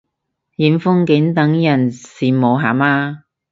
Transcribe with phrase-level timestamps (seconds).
[0.55, 3.25] 影風景等人羨慕下嘛